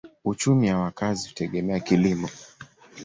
Uchumi 0.25 0.67
ya 0.67 0.77
wakazi 0.77 1.27
hutegemea 1.29 1.79
kilimo. 1.79 2.29